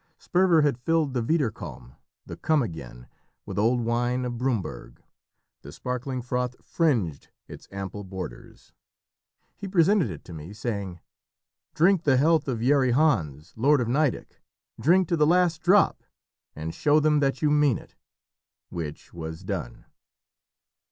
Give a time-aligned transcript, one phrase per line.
[0.17, 1.93] Sperver had filled the "wieder komm,"
[2.25, 3.07] the "come again,"
[3.45, 5.03] with old wine of Brumberg;
[5.61, 8.73] the sparkling froth fringed its ample borders;
[9.55, 11.01] he presented it to me, saying
[11.75, 14.41] "Drink the health of Yeri Hans, lord of Nideck.
[14.79, 16.01] Drink to the last drop,
[16.55, 17.93] and show them that you mean it!"
[18.69, 19.85] Which was done.